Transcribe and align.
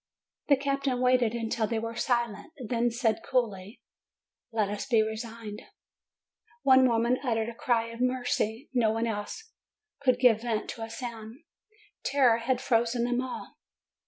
The 0.47 0.55
captain 0.57 0.99
waited 0.99 1.33
until 1.35 1.67
they 1.67 1.77
were 1.77 1.95
silent, 1.95 2.53
then 2.57 2.89
said 2.89 3.21
coolly; 3.23 3.81
"Let 4.51 4.67
us 4.67 4.87
be 4.87 5.03
resigned." 5.03 5.61
One 6.63 6.89
woman 6.89 7.19
uttered 7.23 7.49
a 7.49 7.53
cry 7.53 7.89
of 7.89 8.01
"Mercy!" 8.01 8.67
No 8.73 8.89
one 8.91 9.05
else 9.05 9.51
could 10.01 10.17
give 10.17 10.41
vent 10.41 10.71
to 10.71 10.81
a 10.81 10.89
sound. 10.89 11.41
Terror 12.03 12.39
had 12.39 12.61
frozen 12.61 13.03
them 13.03 13.21
all. 13.21 13.57